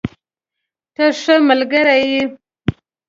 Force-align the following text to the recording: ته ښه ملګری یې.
ته 0.95 1.05
ښه 1.21 1.35
ملګری 1.49 1.99
یې. 2.11 2.21